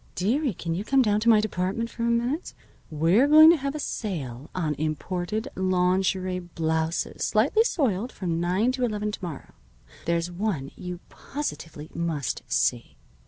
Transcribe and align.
"Dearie, 0.15 0.55
can 0.55 0.73
you 0.73 0.83
come 0.83 1.03
down 1.03 1.19
to 1.19 1.29
my 1.29 1.39
department 1.39 1.91
for 1.91 2.01
a 2.01 2.09
minute? 2.09 2.55
We're 2.89 3.27
going 3.27 3.51
to 3.51 3.57
have 3.57 3.75
a 3.75 3.79
sale 3.79 4.49
on 4.55 4.73
imported 4.79 5.47
lawnjerie 5.55 6.39
blouses, 6.39 7.23
slightly 7.23 7.63
soiled, 7.63 8.11
from 8.11 8.39
nine 8.41 8.71
to 8.71 8.83
eleven 8.83 9.11
to 9.11 9.23
morrow. 9.23 9.53
There's 10.05 10.31
one 10.31 10.71
you 10.75 11.01
positively 11.09 11.91
must 11.93 12.41
see. 12.47 12.97